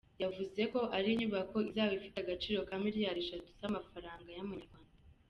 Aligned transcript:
Yavuze 0.23 0.61
ko 0.73 0.79
ari 0.97 1.07
inyubako 1.11 1.55
izaba 1.69 1.93
ifite 1.99 2.17
agaciro 2.19 2.59
ka 2.67 2.75
Miliyari 2.83 3.19
eshatu 3.23 3.49
z'amafaranga 3.59 4.29
y'amanyarwanda. 4.37 4.95